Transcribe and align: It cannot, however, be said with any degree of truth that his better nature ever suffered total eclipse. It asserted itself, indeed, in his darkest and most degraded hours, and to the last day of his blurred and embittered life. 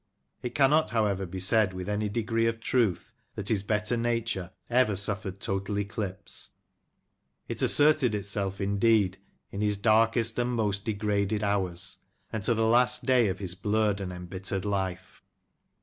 It 0.41 0.55
cannot, 0.55 0.89
however, 0.89 1.27
be 1.27 1.39
said 1.39 1.73
with 1.75 1.87
any 1.87 2.09
degree 2.09 2.47
of 2.47 2.59
truth 2.59 3.13
that 3.35 3.49
his 3.49 3.61
better 3.61 3.95
nature 3.95 4.49
ever 4.67 4.95
suffered 4.95 5.39
total 5.39 5.77
eclipse. 5.77 6.49
It 7.47 7.61
asserted 7.61 8.15
itself, 8.15 8.59
indeed, 8.59 9.19
in 9.51 9.61
his 9.61 9.77
darkest 9.77 10.39
and 10.39 10.53
most 10.53 10.85
degraded 10.85 11.43
hours, 11.43 11.99
and 12.33 12.41
to 12.45 12.55
the 12.55 12.65
last 12.65 13.05
day 13.05 13.27
of 13.27 13.37
his 13.37 13.53
blurred 13.53 14.01
and 14.01 14.11
embittered 14.11 14.65
life. 14.65 15.21